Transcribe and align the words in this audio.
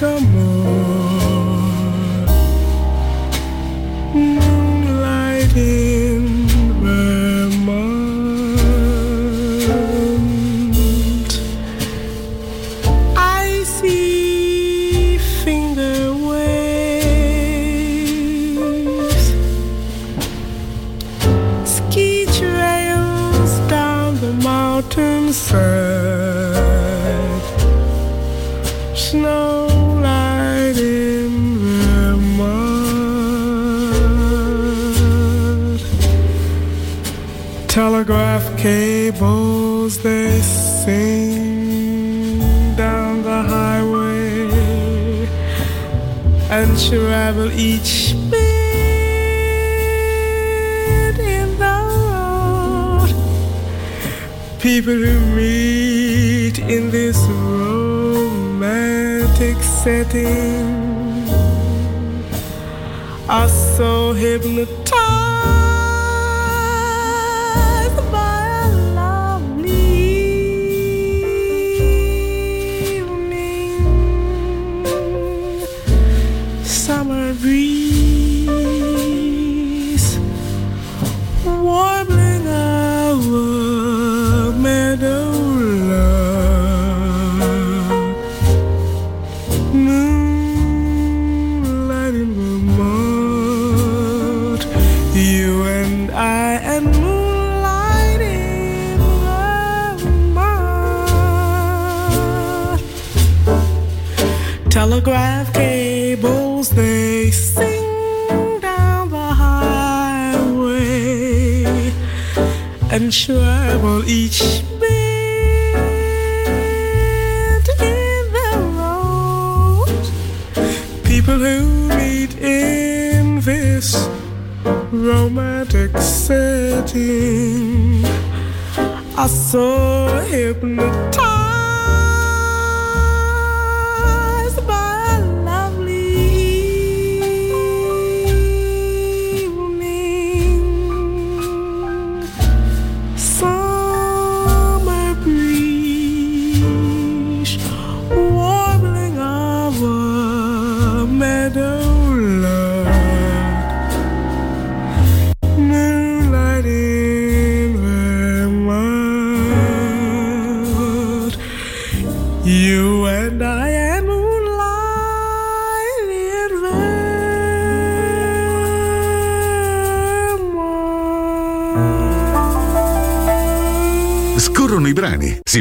come 0.00 0.29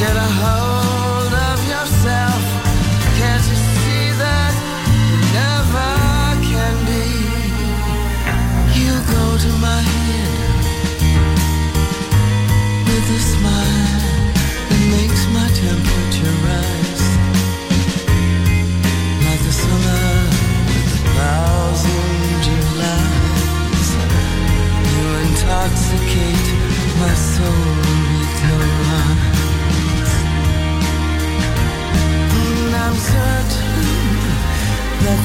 get 0.00 0.16
a 0.16 0.20
hold 0.20 0.79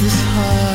this 0.05 0.21
heart. 0.21 0.74